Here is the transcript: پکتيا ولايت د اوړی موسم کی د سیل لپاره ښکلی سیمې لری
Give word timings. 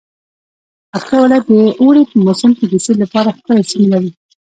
پکتيا 0.91 1.17
ولايت 1.21 1.45
د 1.49 1.53
اوړی 1.81 2.03
موسم 2.25 2.51
کی 2.57 2.65
د 2.67 2.73
سیل 2.83 2.97
لپاره 3.03 3.35
ښکلی 3.37 3.63
سیمې 3.69 3.87
لری 3.93 4.11